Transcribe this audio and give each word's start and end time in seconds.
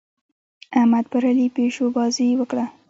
احمد 0.79 1.05
پر 1.11 1.23
علي 1.29 1.47
پيشوبازۍ 1.55 2.29
وکړې. 2.37 2.65